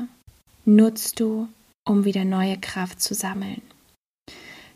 nutzt 0.65 1.19
du, 1.19 1.47
um 1.87 2.05
wieder 2.05 2.25
neue 2.25 2.57
Kraft 2.57 2.99
zu 2.99 3.13
sammeln. 3.13 3.61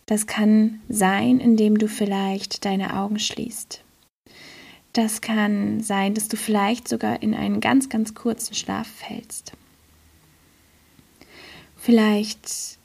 Das 0.05 0.27
kann 0.27 0.81
sein, 0.87 1.39
indem 1.39 1.79
du 1.79 1.87
vielleicht 1.87 2.63
deine 2.63 2.95
Augen 2.95 3.17
schließt. 3.17 3.83
Das 4.93 5.21
kann 5.21 5.81
sein, 5.81 6.13
dass 6.13 6.27
du 6.27 6.37
vielleicht 6.37 6.87
sogar 6.87 7.23
in 7.23 7.33
einen 7.33 7.59
ganz, 7.59 7.89
ganz 7.89 8.13
kurzen 8.13 8.53
Schlaf 8.53 8.85
fällst. 8.85 9.53
Vielleicht 11.75 12.77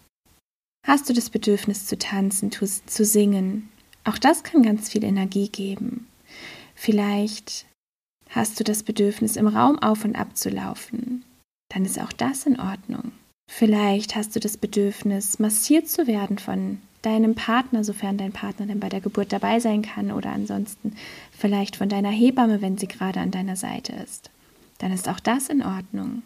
Hast 0.87 1.11
du 1.11 1.13
das 1.13 1.29
Bedürfnis 1.29 1.85
zu 1.85 1.99
tanzen, 1.99 2.51
zu 2.51 3.05
singen? 3.05 3.69
Auch 4.05 4.17
das 4.17 4.45
kann 4.45 4.63
ganz 4.63 4.89
viel 4.89 5.05
Energie 5.05 5.51
geben. 5.51 6.07
Vielleicht 6.75 7.67
hast 8.35 8.59
du 8.59 8.65
das 8.65 8.83
Bedürfnis, 8.83 9.37
im 9.37 9.47
Raum 9.47 9.79
auf 9.79 10.05
und 10.05 10.17
ab 10.17 10.37
zu 10.37 10.51
laufen. 10.51 11.25
Dann 11.73 11.85
ist 11.85 12.01
auch 12.01 12.13
das 12.13 12.47
in 12.47 12.59
Ordnung. 12.59 13.13
Vielleicht 13.51 14.17
hast 14.17 14.35
du 14.35 14.41
das 14.41 14.57
Bedürfnis, 14.57 15.39
massiert 15.39 15.89
zu 15.89 16.07
werden 16.07 16.39
von 16.39 16.81
deinem 17.03 17.35
Partner, 17.35 17.85
sofern 17.85 18.17
dein 18.17 18.33
Partner 18.33 18.67
denn 18.67 18.81
bei 18.81 18.89
der 18.89 19.01
Geburt 19.01 19.33
dabei 19.33 19.61
sein 19.61 19.83
kann, 19.83 20.11
oder 20.11 20.31
ansonsten 20.31 20.97
vielleicht 21.31 21.77
von 21.77 21.89
deiner 21.89 22.11
Hebamme, 22.11 22.63
wenn 22.63 22.79
sie 22.79 22.89
gerade 22.89 23.21
an 23.21 23.31
deiner 23.31 23.57
Seite 23.57 23.93
ist. 23.93 24.31
Dann 24.79 24.93
ist 24.93 25.09
auch 25.09 25.21
das 25.21 25.49
in 25.49 25.63
Ordnung. 25.63 26.23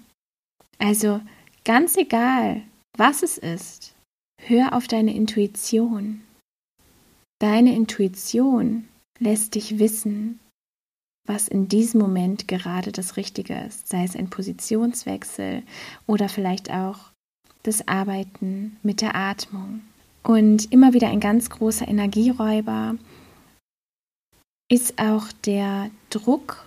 Also 0.79 1.21
ganz 1.65 1.97
egal, 1.97 2.63
was 2.97 3.23
es 3.23 3.37
ist, 3.39 3.95
Hör 4.41 4.73
auf 4.73 4.87
deine 4.87 5.15
Intuition. 5.15 6.23
Deine 7.41 7.75
Intuition 7.75 8.89
lässt 9.19 9.55
dich 9.55 9.79
wissen, 9.79 10.41
was 11.29 11.49
in 11.49 11.69
diesem 11.69 12.01
Moment 12.01 12.49
gerade 12.49 12.91
das 12.91 13.17
Richtige 13.17 13.55
ist, 13.67 13.89
sei 13.89 14.05
es 14.05 14.17
ein 14.17 14.31
Positionswechsel 14.31 15.63
oder 16.07 16.29
vielleicht 16.29 16.71
auch 16.71 16.99
das 17.63 17.87
Arbeiten 17.87 18.77
mit 18.83 19.01
der 19.01 19.15
Atmung. 19.15 19.83
Und 20.23 20.73
immer 20.73 20.93
wieder 20.93 21.09
ein 21.09 21.21
ganz 21.21 21.51
großer 21.51 21.87
Energieräuber 21.87 22.97
ist 24.69 24.99
auch 24.99 25.33
der 25.45 25.91
Druck, 26.11 26.67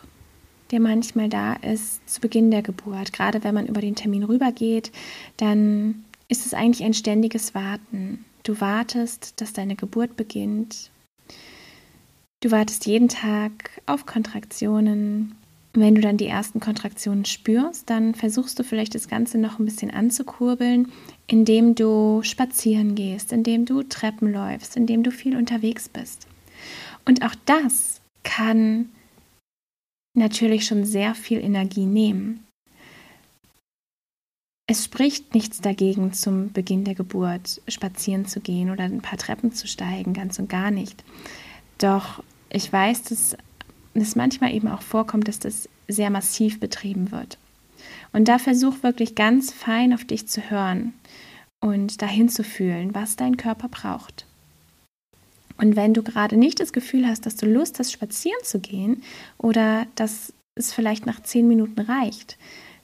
der 0.71 0.79
manchmal 0.79 1.29
da 1.29 1.53
ist 1.53 2.07
zu 2.09 2.21
Beginn 2.21 2.49
der 2.49 2.61
Geburt. 2.61 3.13
Gerade 3.13 3.43
wenn 3.43 3.53
man 3.53 3.67
über 3.67 3.81
den 3.81 3.95
Termin 3.95 4.23
rübergeht, 4.23 4.91
dann 5.37 6.05
ist 6.27 6.45
es 6.45 6.53
eigentlich 6.53 6.83
ein 6.83 6.93
ständiges 6.93 7.53
Warten. 7.53 8.25
Du 8.43 8.59
wartest, 8.61 9.39
dass 9.41 9.53
deine 9.53 9.75
Geburt 9.75 10.15
beginnt. 10.15 10.89
Du 12.41 12.49
wartest 12.49 12.87
jeden 12.87 13.07
Tag 13.07 13.69
auf 13.85 14.07
Kontraktionen. 14.07 15.35
Wenn 15.73 15.93
du 15.93 16.01
dann 16.01 16.17
die 16.17 16.25
ersten 16.25 16.59
Kontraktionen 16.59 17.23
spürst, 17.23 17.87
dann 17.87 18.15
versuchst 18.15 18.57
du 18.57 18.63
vielleicht 18.63 18.95
das 18.95 19.07
Ganze 19.07 19.37
noch 19.37 19.59
ein 19.59 19.65
bisschen 19.65 19.91
anzukurbeln, 19.91 20.91
indem 21.27 21.75
du 21.75 22.21
spazieren 22.23 22.95
gehst, 22.95 23.31
indem 23.31 23.65
du 23.65 23.83
Treppen 23.83 24.33
läufst, 24.33 24.75
indem 24.75 25.03
du 25.03 25.11
viel 25.11 25.37
unterwegs 25.37 25.87
bist. 25.87 26.27
Und 27.05 27.23
auch 27.23 27.35
das 27.45 28.01
kann 28.23 28.89
natürlich 30.15 30.65
schon 30.65 30.83
sehr 30.83 31.13
viel 31.13 31.39
Energie 31.39 31.85
nehmen. 31.85 32.45
Es 34.67 34.85
spricht 34.85 35.35
nichts 35.35 35.61
dagegen, 35.61 36.11
zum 36.11 36.51
Beginn 36.51 36.85
der 36.85 36.95
Geburt 36.95 37.61
spazieren 37.67 38.25
zu 38.25 38.39
gehen 38.39 38.71
oder 38.71 38.85
ein 38.85 39.01
paar 39.01 39.19
Treppen 39.19 39.53
zu 39.53 39.67
steigen, 39.67 40.13
ganz 40.13 40.39
und 40.39 40.49
gar 40.49 40.71
nicht. 40.71 41.03
Doch 41.77 42.23
ich 42.51 42.71
weiß, 42.71 43.03
dass 43.03 43.37
es 43.93 44.15
manchmal 44.15 44.53
eben 44.53 44.67
auch 44.67 44.81
vorkommt, 44.81 45.27
dass 45.27 45.39
das 45.39 45.69
sehr 45.87 46.09
massiv 46.09 46.59
betrieben 46.59 47.11
wird. 47.11 47.37
Und 48.13 48.27
da 48.27 48.39
versuch 48.39 48.83
wirklich 48.83 49.15
ganz 49.15 49.51
fein 49.51 49.93
auf 49.93 50.05
dich 50.05 50.27
zu 50.27 50.49
hören 50.49 50.93
und 51.61 52.01
dahin 52.01 52.29
zu 52.29 52.43
fühlen, 52.43 52.93
was 52.93 53.15
dein 53.15 53.37
Körper 53.37 53.69
braucht. 53.69 54.25
Und 55.57 55.75
wenn 55.75 55.93
du 55.93 56.03
gerade 56.03 56.37
nicht 56.37 56.59
das 56.59 56.73
Gefühl 56.73 57.07
hast, 57.07 57.25
dass 57.25 57.35
du 57.35 57.45
Lust 57.45 57.79
hast, 57.79 57.91
spazieren 57.91 58.43
zu 58.43 58.59
gehen 58.59 59.03
oder 59.37 59.85
dass 59.95 60.33
es 60.55 60.73
vielleicht 60.73 61.05
nach 61.05 61.21
zehn 61.21 61.47
Minuten 61.47 61.79
reicht, 61.79 62.37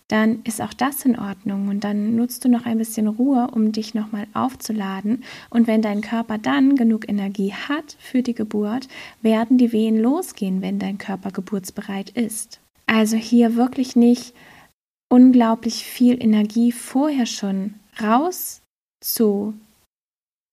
dann 0.09 0.41
ist 0.43 0.61
auch 0.61 0.73
das 0.73 1.03
in 1.03 1.19
Ordnung 1.19 1.67
und 1.67 1.83
dann 1.83 2.15
nutzt 2.15 2.45
du 2.45 2.49
noch 2.49 2.65
ein 2.65 2.77
bisschen 2.77 3.07
Ruhe, 3.07 3.49
um 3.51 3.73
dich 3.73 3.93
nochmal 3.93 4.27
aufzuladen. 4.33 5.23
Und 5.49 5.67
wenn 5.67 5.81
dein 5.81 6.01
Körper 6.01 6.37
dann 6.37 6.75
genug 6.77 7.09
Energie 7.09 7.53
hat 7.53 7.97
für 7.99 8.21
die 8.21 8.33
Geburt, 8.33 8.87
werden 9.21 9.57
die 9.57 9.73
Wehen 9.73 10.01
losgehen, 10.01 10.61
wenn 10.61 10.79
dein 10.79 10.97
Körper 10.97 11.31
geburtsbereit 11.31 12.09
ist. 12.11 12.61
Also 12.85 13.17
hier 13.17 13.55
wirklich 13.55 13.97
nicht 13.97 14.33
unglaublich 15.09 15.83
viel 15.83 16.21
Energie 16.21 16.71
vorher 16.71 17.25
schon 17.25 17.73
raus 18.01 18.61
zu 19.01 19.53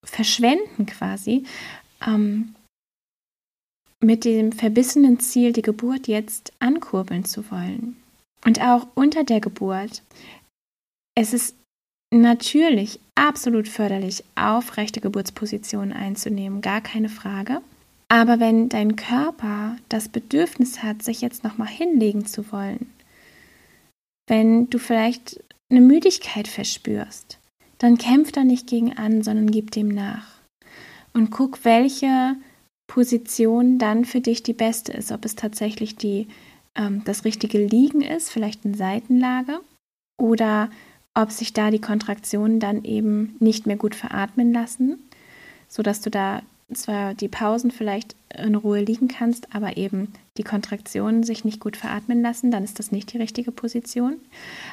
verschwenden 0.05 0.87
quasi, 0.87 1.45
ähm, 2.07 2.55
mit 4.01 4.25
dem 4.25 4.53
verbissenen 4.53 5.19
Ziel, 5.21 5.53
die 5.53 5.63
Geburt 5.63 6.09
jetzt 6.09 6.53
ankurbeln 6.59 7.25
zu 7.25 7.51
wollen. 7.51 7.97
Und 8.45 8.61
auch 8.61 8.87
unter 8.95 9.25
der 9.25 9.41
Geburt. 9.41 10.03
Es 11.17 11.33
ist 11.33 11.57
natürlich 12.13 13.01
absolut 13.15 13.69
förderlich, 13.69 14.25
aufrechte 14.35 15.01
Geburtspositionen 15.01 15.93
einzunehmen, 15.93 16.61
gar 16.61 16.81
keine 16.81 17.09
Frage. 17.09 17.61
Aber 18.09 18.39
wenn 18.39 18.69
dein 18.69 18.97
Körper 18.97 19.77
das 19.89 20.09
Bedürfnis 20.09 20.83
hat, 20.83 21.03
sich 21.03 21.21
jetzt 21.21 21.43
nochmal 21.43 21.69
hinlegen 21.69 22.27
zu 22.27 22.53
wollen, 22.53 22.91
wenn 24.29 24.71
du 24.71 24.79
vielleicht 24.79 25.43
eine 25.71 25.81
Müdigkeit 25.81 26.49
verspürst, 26.49 27.39
dann 27.79 27.99
kämpf 27.99 28.33
da 28.33 28.45
nicht 28.45 28.67
gegen 28.67 28.97
an, 28.97 29.23
sondern 29.23 29.51
gib 29.51 29.71
dem 29.71 29.89
nach. 29.89 30.27
Und 31.13 31.31
guck, 31.31 31.65
welche 31.65 32.37
Position 32.87 33.79
dann 33.79 34.05
für 34.05 34.21
dich 34.21 34.43
die 34.43 34.53
beste 34.53 34.93
ist, 34.93 35.11
ob 35.13 35.25
es 35.25 35.35
tatsächlich 35.35 35.97
die 35.97 36.29
ähm, 36.77 37.03
das 37.05 37.25
richtige 37.25 37.59
Liegen 37.59 38.03
ist, 38.03 38.31
vielleicht 38.31 38.65
in 38.65 38.75
Seitenlage, 38.75 39.61
oder 40.17 40.71
ob 41.15 41.31
sich 41.31 41.53
da 41.53 41.71
die 41.71 41.81
Kontraktionen 41.81 42.61
dann 42.61 42.85
eben 42.85 43.37
nicht 43.39 43.67
mehr 43.67 43.77
gut 43.77 43.95
veratmen 43.95 44.53
lassen, 44.53 44.99
sodass 45.69 46.01
du 46.01 46.11
da 46.11 46.43
zwar 46.73 47.15
die 47.15 47.29
Pausen 47.29 47.71
vielleicht 47.71 48.17
in 48.37 48.55
Ruhe 48.55 48.81
liegen 48.81 49.09
kannst, 49.09 49.55
aber 49.55 49.77
eben 49.77 50.13
die 50.37 50.43
Kontraktionen 50.43 51.23
sich 51.23 51.45
nicht 51.45 51.61
gut 51.61 51.77
veratmen 51.77 52.23
lassen, 52.23 52.51
dann 52.51 52.65
ist 52.65 52.79
das 52.79 52.91
nicht 52.91 53.13
die 53.13 53.19
richtige 53.19 53.53
Position. 53.53 54.17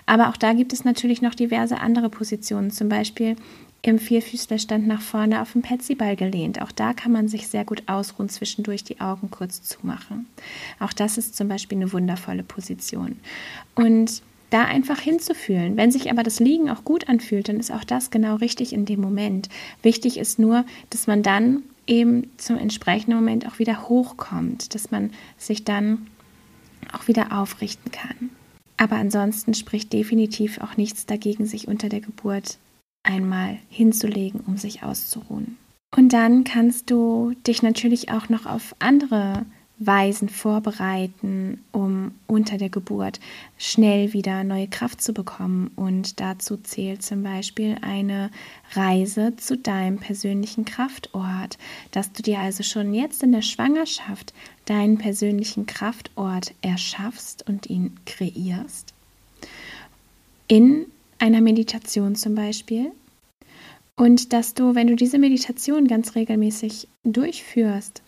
Aber 0.05 0.29
auch 0.29 0.37
da 0.37 0.53
gibt 0.53 0.73
es 0.73 0.83
natürlich 0.83 1.21
noch 1.21 1.35
diverse 1.35 1.79
andere 1.79 2.09
Positionen, 2.09 2.71
zum 2.71 2.89
Beispiel 2.89 3.35
im 3.83 3.97
Vierfüßlerstand 3.97 4.85
nach 4.85 5.01
vorne 5.01 5.41
auf 5.41 5.53
dem 5.53 5.63
Petsyball 5.63 6.15
gelehnt. 6.15 6.61
Auch 6.61 6.71
da 6.71 6.93
kann 6.93 7.11
man 7.11 7.27
sich 7.27 7.47
sehr 7.47 7.65
gut 7.65 7.83
ausruhen, 7.87 8.29
zwischendurch 8.29 8.83
die 8.83 9.01
Augen 9.01 9.31
kurz 9.31 9.63
zumachen. 9.63 10.27
Auch 10.79 10.93
das 10.93 11.17
ist 11.17 11.35
zum 11.35 11.47
Beispiel 11.47 11.77
eine 11.77 11.91
wundervolle 11.91 12.43
Position. 12.43 13.17
Und 13.73 14.21
da 14.51 14.65
einfach 14.65 14.99
hinzufühlen. 14.99 15.77
Wenn 15.77 15.91
sich 15.91 16.11
aber 16.11 16.23
das 16.23 16.39
Liegen 16.39 16.69
auch 16.69 16.83
gut 16.83 17.09
anfühlt, 17.09 17.49
dann 17.49 17.59
ist 17.59 17.71
auch 17.71 17.85
das 17.85 18.11
genau 18.11 18.35
richtig 18.35 18.73
in 18.73 18.85
dem 18.85 19.01
Moment. 19.01 19.49
Wichtig 19.81 20.17
ist 20.17 20.39
nur, 20.39 20.65
dass 20.89 21.07
man 21.07 21.23
dann 21.23 21.63
eben 21.87 22.29
zum 22.37 22.57
entsprechenden 22.57 23.15
Moment 23.15 23.47
auch 23.47 23.59
wieder 23.59 23.87
hochkommt, 23.87 24.75
dass 24.75 24.91
man 24.91 25.11
sich 25.37 25.63
dann 25.63 26.07
auch 26.93 27.07
wieder 27.07 27.39
aufrichten 27.39 27.91
kann. 27.91 28.29
Aber 28.77 28.97
ansonsten 28.97 29.53
spricht 29.53 29.93
definitiv 29.93 30.59
auch 30.59 30.75
nichts 30.75 31.05
dagegen, 31.05 31.45
sich 31.45 31.67
unter 31.67 31.87
der 31.87 32.01
Geburt 32.01 32.57
einmal 33.03 33.57
hinzulegen, 33.69 34.41
um 34.41 34.57
sich 34.57 34.83
auszuruhen. 34.83 35.57
Und 35.95 36.13
dann 36.13 36.43
kannst 36.43 36.89
du 36.89 37.33
dich 37.45 37.63
natürlich 37.63 38.11
auch 38.11 38.29
noch 38.29 38.45
auf 38.45 38.75
andere 38.79 39.45
Weisen 39.83 40.29
vorbereiten, 40.29 41.63
um 41.71 42.11
unter 42.27 42.57
der 42.59 42.69
Geburt 42.69 43.19
schnell 43.57 44.13
wieder 44.13 44.43
neue 44.43 44.67
Kraft 44.67 45.01
zu 45.01 45.11
bekommen. 45.11 45.71
Und 45.75 46.19
dazu 46.19 46.55
zählt 46.57 47.01
zum 47.01 47.23
Beispiel 47.23 47.77
eine 47.81 48.29
Reise 48.73 49.35
zu 49.37 49.57
deinem 49.57 49.97
persönlichen 49.97 50.65
Kraftort, 50.65 51.57
dass 51.89 52.13
du 52.13 52.21
dir 52.21 52.39
also 52.39 52.61
schon 52.61 52.93
jetzt 52.93 53.23
in 53.23 53.31
der 53.31 53.41
Schwangerschaft 53.41 54.33
deinen 54.65 54.99
persönlichen 54.99 55.65
Kraftort 55.65 56.53
erschaffst 56.61 57.47
und 57.49 57.67
ihn 57.67 57.99
kreierst. 58.05 58.93
In 60.47 60.85
einer 61.21 61.41
Meditation 61.41 62.15
zum 62.15 62.35
Beispiel. 62.35 62.91
Und 63.95 64.33
dass 64.33 64.53
du, 64.53 64.73
wenn 64.73 64.87
du 64.87 64.95
diese 64.95 65.19
Meditation 65.19 65.87
ganz 65.87 66.15
regelmäßig 66.15 66.87
durchführst, 67.03 68.01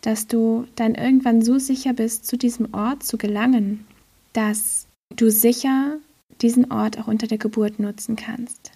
dass 0.00 0.26
du 0.26 0.66
dann 0.74 0.94
irgendwann 0.94 1.42
so 1.42 1.58
sicher 1.58 1.92
bist, 1.92 2.26
zu 2.26 2.36
diesem 2.36 2.72
Ort 2.72 3.02
zu 3.02 3.18
gelangen, 3.18 3.86
dass 4.32 4.86
du 5.14 5.30
sicher 5.30 5.98
diesen 6.40 6.70
Ort 6.70 6.98
auch 6.98 7.06
unter 7.06 7.26
der 7.26 7.38
Geburt 7.38 7.78
nutzen 7.78 8.16
kannst. 8.16 8.72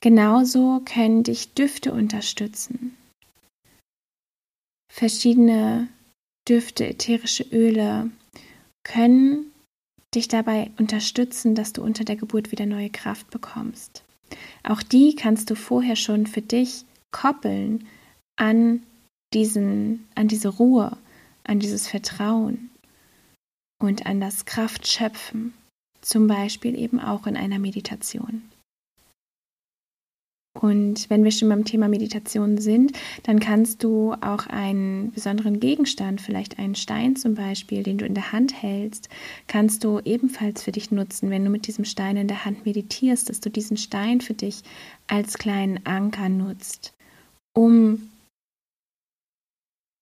Genauso 0.00 0.82
können 0.84 1.22
dich 1.22 1.54
Düfte 1.54 1.92
unterstützen. 1.92 2.96
Verschiedene 4.92 5.88
Düfte, 6.48 6.86
ätherische 6.86 7.44
Öle 7.44 8.10
können 8.84 9.50
dich 10.14 10.28
dabei 10.28 10.70
unterstützen, 10.78 11.54
dass 11.54 11.72
du 11.72 11.82
unter 11.82 12.04
der 12.04 12.16
Geburt 12.16 12.52
wieder 12.52 12.66
neue 12.66 12.90
Kraft 12.90 13.30
bekommst. 13.30 14.04
Auch 14.62 14.82
die 14.82 15.14
kannst 15.14 15.50
du 15.50 15.54
vorher 15.54 15.96
schon 15.96 16.26
für 16.26 16.42
dich 16.42 16.84
koppeln 17.10 17.86
an 18.36 18.82
diesen, 19.32 20.06
an 20.14 20.28
diese 20.28 20.48
Ruhe, 20.48 20.96
an 21.44 21.60
dieses 21.60 21.88
Vertrauen 21.88 22.70
und 23.80 24.06
an 24.06 24.20
das 24.20 24.44
Kraftschöpfen, 24.44 25.54
zum 26.00 26.26
Beispiel 26.26 26.78
eben 26.78 27.00
auch 27.00 27.26
in 27.26 27.36
einer 27.36 27.58
Meditation. 27.58 28.42
Und 30.64 31.10
wenn 31.10 31.24
wir 31.24 31.30
schon 31.30 31.50
beim 31.50 31.66
Thema 31.66 31.88
Meditation 31.88 32.56
sind, 32.56 32.92
dann 33.24 33.38
kannst 33.38 33.84
du 33.84 34.14
auch 34.14 34.46
einen 34.46 35.12
besonderen 35.12 35.60
Gegenstand, 35.60 36.22
vielleicht 36.22 36.58
einen 36.58 36.74
Stein 36.74 37.16
zum 37.16 37.34
Beispiel, 37.34 37.82
den 37.82 37.98
du 37.98 38.06
in 38.06 38.14
der 38.14 38.32
Hand 38.32 38.62
hältst, 38.62 39.10
kannst 39.46 39.84
du 39.84 40.00
ebenfalls 40.00 40.62
für 40.62 40.72
dich 40.72 40.90
nutzen, 40.90 41.28
wenn 41.28 41.44
du 41.44 41.50
mit 41.50 41.66
diesem 41.66 41.84
Stein 41.84 42.16
in 42.16 42.28
der 42.28 42.46
Hand 42.46 42.64
meditierst, 42.64 43.28
dass 43.28 43.40
du 43.40 43.50
diesen 43.50 43.76
Stein 43.76 44.22
für 44.22 44.32
dich 44.32 44.62
als 45.06 45.36
kleinen 45.36 45.84
Anker 45.84 46.30
nutzt, 46.30 46.94
um 47.52 48.08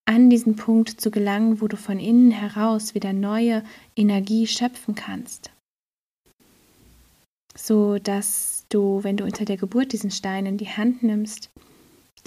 an 0.05 0.31
diesen 0.31 0.55
Punkt 0.55 1.01
zu 1.01 1.11
gelangen, 1.11 1.61
wo 1.61 1.67
du 1.67 1.77
von 1.77 1.99
innen 1.99 2.31
heraus 2.31 2.95
wieder 2.95 3.13
neue 3.13 3.65
Energie 3.97 4.47
schöpfen 4.47 4.95
kannst. 4.95 5.51
So 7.57 7.99
dass 7.99 8.62
du, 8.75 9.05
wenn 9.05 9.17
du 9.17 9.25
unter 9.25 9.45
der 9.45 9.57
Geburt 9.57 9.93
diesen 9.93 10.11
Stein 10.11 10.47
in 10.47 10.59
die 10.59 10.69
Hand 10.69 11.03
nimmst, 11.03 11.51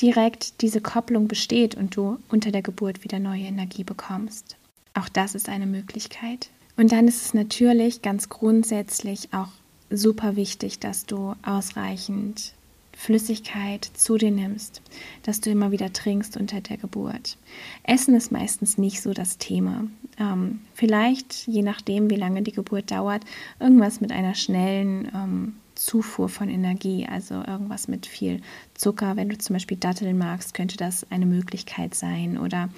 direkt 0.02 0.62
diese 0.62 0.82
Kopplung 0.82 1.28
besteht 1.28 1.76
und 1.76 1.96
du 1.96 2.18
unter 2.30 2.52
der 2.52 2.62
Geburt 2.62 3.04
wieder 3.04 3.20
neue 3.20 3.44
Energie 3.44 3.84
bekommst. 3.84 4.58
Auch 4.94 5.10
das 5.10 5.36
ist 5.36 5.50
eine 5.50 5.66
Möglichkeit. 5.66 6.50
Und 6.78 6.92
dann 6.92 7.08
ist 7.08 7.26
es 7.26 7.34
natürlich 7.34 8.02
ganz 8.02 8.30
grundsätzlich 8.30 9.34
auch 9.34 9.50
super 9.90 10.36
wichtig, 10.36 10.80
dass 10.80 11.06
du 11.06 11.36
ausreichend 11.44 12.54
Flüssigkeit 12.96 13.86
zu 13.94 14.18
dir 14.18 14.32
nimmst, 14.32 14.82
dass 15.24 15.42
du 15.42 15.50
immer 15.50 15.72
wieder 15.72 15.92
trinkst 15.92 16.38
unter 16.38 16.62
der 16.62 16.78
Geburt. 16.78 17.38
Essen 17.84 18.16
ist 18.16 18.32
meistens 18.32 18.78
nicht 18.78 19.02
so 19.02 19.14
das 19.14 19.38
Thema. 19.38 19.86
Ähm, 20.18 20.62
vielleicht, 20.74 21.46
je 21.48 21.62
nachdem, 21.62 22.10
wie 22.10 22.16
lange 22.16 22.42
die 22.42 22.54
Geburt 22.54 22.92
dauert, 22.92 23.24
irgendwas 23.60 24.00
mit 24.00 24.12
einer 24.12 24.34
schnellen 24.34 25.12
ähm, 25.14 25.56
Zufuhr 25.76 26.30
von 26.30 26.50
Energie, 26.50 27.06
also 27.06 27.36
irgendwas 27.36 27.88
mit 27.88 28.06
viel 28.06 28.42
Zucker. 28.74 29.16
Wenn 29.16 29.30
du 29.30 29.38
zum 29.38 29.54
Beispiel 29.54 29.78
Datteln 29.78 30.18
magst, 30.18 30.54
könnte 30.54 30.78
das 30.78 31.10
eine 31.12 31.26
Möglichkeit 31.26 31.94
sein 31.94 32.38
oder 32.38 32.70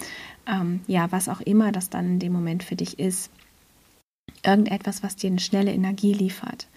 ähm, 0.47 0.81
ja, 0.87 1.11
was 1.11 1.29
auch 1.29 1.41
immer 1.41 1.71
das 1.71 1.89
dann 1.89 2.05
in 2.05 2.19
dem 2.19 2.33
Moment 2.33 2.63
für 2.63 2.75
dich 2.75 2.99
ist. 2.99 3.29
Irgendetwas, 4.43 5.03
was 5.03 5.15
dir 5.15 5.29
eine 5.29 5.39
schnelle 5.39 5.73
Energie 5.73 6.13
liefert. 6.13 6.67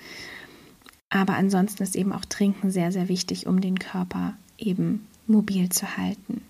Aber 1.11 1.35
ansonsten 1.35 1.83
ist 1.83 1.97
eben 1.97 2.13
auch 2.13 2.25
Trinken 2.25 2.71
sehr, 2.71 2.93
sehr 2.93 3.09
wichtig, 3.09 3.47
um 3.47 3.61
den 3.61 3.79
Körper 3.79 4.35
eben 4.59 5.07
mobil 5.27 5.69
zu 5.69 5.97
halten. 5.97 6.43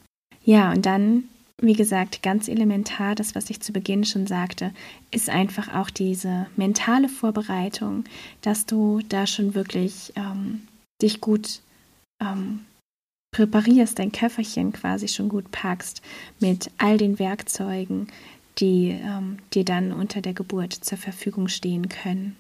Ja, 0.42 0.70
und 0.72 0.84
dann, 0.86 1.24
wie 1.60 1.74
gesagt, 1.74 2.22
ganz 2.22 2.48
elementar, 2.48 3.14
das, 3.14 3.34
was 3.34 3.50
ich 3.50 3.60
zu 3.60 3.72
Beginn 3.72 4.04
schon 4.04 4.26
sagte, 4.26 4.72
ist 5.10 5.28
einfach 5.28 5.74
auch 5.74 5.90
diese 5.90 6.46
mentale 6.56 7.08
Vorbereitung, 7.08 8.04
dass 8.40 8.66
du 8.66 9.00
da 9.08 9.26
schon 9.26 9.54
wirklich 9.54 10.12
ähm, 10.16 10.62
dich 11.02 11.20
gut 11.20 11.60
ähm, 12.20 12.60
präparierst, 13.32 13.98
dein 13.98 14.12
Köfferchen 14.12 14.72
quasi 14.72 15.08
schon 15.08 15.28
gut 15.28 15.50
packst 15.50 16.02
mit 16.40 16.70
all 16.78 16.96
den 16.96 17.18
Werkzeugen, 17.18 18.08
die 18.58 18.90
ähm, 18.90 19.38
dir 19.52 19.64
dann 19.64 19.92
unter 19.92 20.20
der 20.20 20.34
Geburt 20.34 20.72
zur 20.72 20.98
Verfügung 20.98 21.48
stehen 21.48 21.88
können. 21.88 22.36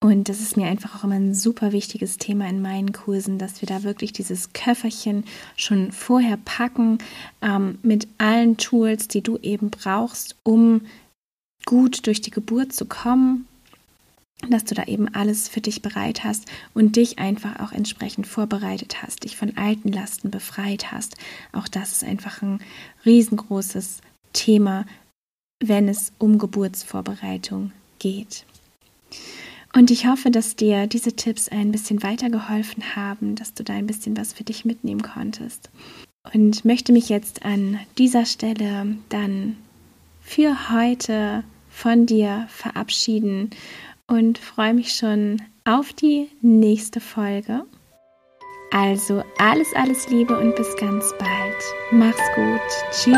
Und 0.00 0.28
das 0.28 0.40
ist 0.40 0.56
mir 0.56 0.66
einfach 0.68 0.94
auch 0.94 1.04
immer 1.04 1.16
ein 1.16 1.34
super 1.34 1.72
wichtiges 1.72 2.18
Thema 2.18 2.48
in 2.48 2.62
meinen 2.62 2.92
Kursen, 2.92 3.38
dass 3.38 3.60
wir 3.60 3.66
da 3.66 3.82
wirklich 3.82 4.12
dieses 4.12 4.52
Köfferchen 4.52 5.24
schon 5.56 5.90
vorher 5.90 6.36
packen 6.36 6.98
ähm, 7.42 7.78
mit 7.82 8.06
allen 8.16 8.56
Tools, 8.58 9.08
die 9.08 9.22
du 9.22 9.38
eben 9.38 9.70
brauchst, 9.70 10.36
um 10.44 10.82
gut 11.66 12.06
durch 12.06 12.20
die 12.20 12.30
Geburt 12.30 12.72
zu 12.72 12.86
kommen, 12.86 13.48
dass 14.48 14.64
du 14.64 14.76
da 14.76 14.84
eben 14.84 15.12
alles 15.14 15.48
für 15.48 15.60
dich 15.60 15.82
bereit 15.82 16.22
hast 16.22 16.46
und 16.74 16.94
dich 16.94 17.18
einfach 17.18 17.58
auch 17.58 17.72
entsprechend 17.72 18.28
vorbereitet 18.28 19.02
hast, 19.02 19.24
dich 19.24 19.36
von 19.36 19.56
alten 19.56 19.90
Lasten 19.90 20.30
befreit 20.30 20.92
hast. 20.92 21.16
Auch 21.52 21.66
das 21.66 21.90
ist 21.90 22.04
einfach 22.04 22.40
ein 22.40 22.60
riesengroßes 23.04 23.98
Thema, 24.32 24.86
wenn 25.60 25.88
es 25.88 26.12
um 26.18 26.38
Geburtsvorbereitung 26.38 27.72
geht. 27.98 28.44
Und 29.78 29.92
ich 29.92 30.08
hoffe, 30.08 30.32
dass 30.32 30.56
dir 30.56 30.88
diese 30.88 31.12
Tipps 31.12 31.48
ein 31.48 31.70
bisschen 31.70 32.02
weitergeholfen 32.02 32.96
haben, 32.96 33.36
dass 33.36 33.54
du 33.54 33.62
da 33.62 33.74
ein 33.74 33.86
bisschen 33.86 34.16
was 34.16 34.32
für 34.32 34.42
dich 34.42 34.64
mitnehmen 34.64 35.02
konntest. 35.02 35.70
Und 36.34 36.64
möchte 36.64 36.90
mich 36.90 37.08
jetzt 37.08 37.44
an 37.44 37.78
dieser 37.96 38.26
Stelle 38.26 38.96
dann 39.08 39.56
für 40.20 40.68
heute 40.70 41.44
von 41.70 42.06
dir 42.06 42.48
verabschieden 42.48 43.50
und 44.08 44.38
freue 44.38 44.74
mich 44.74 44.94
schon 44.94 45.40
auf 45.64 45.92
die 45.92 46.26
nächste 46.40 46.98
Folge. 46.98 47.64
Also 48.72 49.22
alles, 49.38 49.68
alles 49.76 50.08
Liebe 50.08 50.36
und 50.36 50.56
bis 50.56 50.74
ganz 50.74 51.14
bald. 51.20 51.54
Mach's 51.92 52.18
gut. 52.34 52.60
Tschüss. 52.90 53.14